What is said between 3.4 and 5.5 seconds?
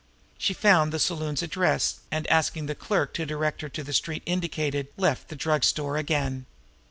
her to the street indicated, left the